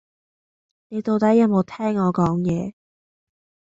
[0.87, 2.73] 你到底有無聽我講野？